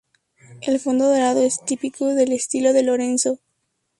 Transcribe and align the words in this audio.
El 0.61 0.79
fondo 0.79 1.07
dorado 1.09 1.43
es 1.43 1.63
típico 1.63 2.07
del 2.15 2.31
estilo 2.31 2.73
de 2.73 2.81
Lorenzo. 2.81 3.37